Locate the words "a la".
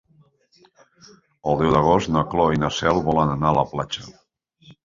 3.55-3.67